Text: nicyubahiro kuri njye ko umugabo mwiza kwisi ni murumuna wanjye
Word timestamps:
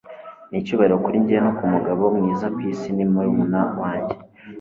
nicyubahiro 0.49 0.95
kuri 1.03 1.17
njye 1.23 1.37
ko 1.57 1.61
umugabo 1.67 2.03
mwiza 2.17 2.47
kwisi 2.55 2.87
ni 2.95 3.05
murumuna 3.11 3.61
wanjye 3.81 4.15